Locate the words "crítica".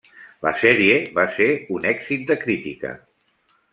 2.47-2.95